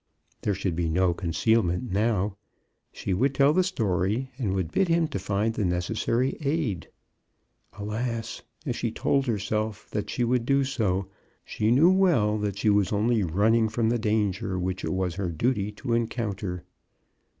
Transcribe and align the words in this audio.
There 0.41 0.55
should 0.55 0.75
be 0.75 0.89
no 0.89 1.13
concealment 1.13 1.91
now. 1.91 2.35
She 2.91 3.13
would 3.13 3.35
tell 3.35 3.53
the 3.53 3.63
story 3.63 4.31
and 4.39 4.55
would 4.55 4.71
bid 4.71 4.87
him 4.87 5.07
to 5.09 5.19
find 5.19 5.53
the 5.53 5.63
necessary 5.63 6.35
aid. 6.41 6.87
Alas! 7.73 8.41
as 8.65 8.75
she 8.75 8.89
told 8.89 9.27
her 9.27 9.37
self 9.37 9.87
that 9.91 10.09
she 10.09 10.23
would 10.23 10.43
do 10.43 10.63
so, 10.63 11.05
she 11.45 11.69
knew 11.69 11.91
well 11.91 12.39
that 12.39 12.57
she 12.57 12.71
was 12.71 12.91
only 12.91 13.21
running 13.21 13.69
from 13.69 13.89
the 13.89 13.99
danger 13.99 14.57
which 14.57 14.83
it 14.83 14.91
was 14.91 15.13
her 15.17 15.29
duty 15.29 15.71
to 15.73 15.93
encounter. 15.93 16.63